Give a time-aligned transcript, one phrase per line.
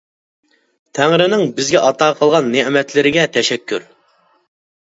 [0.49, 3.87] -تەڭرىنىڭ بىزگە ئاتا قىلغان نېمەتلىرىگە تەشەككۈر.